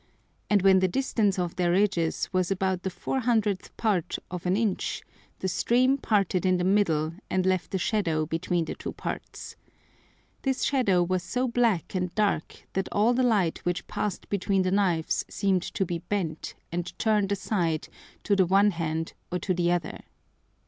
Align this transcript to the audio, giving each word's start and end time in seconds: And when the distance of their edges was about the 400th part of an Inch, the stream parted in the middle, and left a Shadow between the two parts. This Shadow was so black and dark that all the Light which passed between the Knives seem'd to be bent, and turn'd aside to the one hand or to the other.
And 0.49 0.63
when 0.63 0.79
the 0.79 0.87
distance 0.87 1.37
of 1.37 1.57
their 1.57 1.75
edges 1.75 2.27
was 2.33 2.49
about 2.49 2.81
the 2.81 2.89
400th 2.89 3.69
part 3.77 4.17
of 4.31 4.47
an 4.47 4.57
Inch, 4.57 5.03
the 5.37 5.47
stream 5.47 5.95
parted 5.99 6.43
in 6.43 6.57
the 6.57 6.63
middle, 6.63 7.13
and 7.29 7.45
left 7.45 7.75
a 7.75 7.77
Shadow 7.77 8.25
between 8.25 8.65
the 8.65 8.73
two 8.73 8.93
parts. 8.93 9.55
This 10.41 10.63
Shadow 10.63 11.03
was 11.03 11.21
so 11.21 11.47
black 11.47 11.93
and 11.93 12.09
dark 12.15 12.63
that 12.73 12.89
all 12.91 13.13
the 13.13 13.21
Light 13.21 13.59
which 13.59 13.85
passed 13.85 14.27
between 14.27 14.63
the 14.63 14.71
Knives 14.71 15.23
seem'd 15.29 15.61
to 15.75 15.85
be 15.85 15.99
bent, 15.99 16.55
and 16.71 16.97
turn'd 16.97 17.31
aside 17.31 17.87
to 18.23 18.35
the 18.35 18.47
one 18.47 18.71
hand 18.71 19.13
or 19.31 19.37
to 19.37 19.53
the 19.53 19.71
other. 19.71 19.99